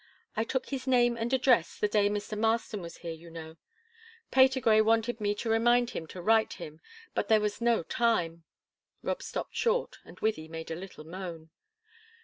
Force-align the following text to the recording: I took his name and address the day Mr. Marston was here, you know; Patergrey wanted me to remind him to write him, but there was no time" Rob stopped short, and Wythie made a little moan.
I 0.35 0.43
took 0.45 0.69
his 0.69 0.87
name 0.87 1.15
and 1.15 1.31
address 1.31 1.77
the 1.77 1.87
day 1.87 2.09
Mr. 2.09 2.35
Marston 2.35 2.81
was 2.81 2.97
here, 3.05 3.13
you 3.13 3.29
know; 3.29 3.57
Patergrey 4.31 4.81
wanted 4.81 5.21
me 5.21 5.35
to 5.35 5.47
remind 5.47 5.91
him 5.91 6.07
to 6.07 6.23
write 6.23 6.53
him, 6.53 6.81
but 7.13 7.27
there 7.27 7.39
was 7.39 7.61
no 7.61 7.83
time" 7.83 8.43
Rob 9.03 9.21
stopped 9.21 9.55
short, 9.55 9.99
and 10.03 10.17
Wythie 10.19 10.49
made 10.49 10.71
a 10.71 10.75
little 10.75 11.03
moan. 11.03 11.51